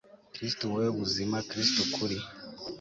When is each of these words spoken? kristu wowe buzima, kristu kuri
kristu 0.33 0.63
wowe 0.71 0.89
buzima, 0.97 1.37
kristu 1.49 1.81
kuri 1.93 2.17